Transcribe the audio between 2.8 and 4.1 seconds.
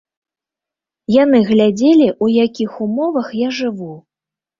умовах я жыву.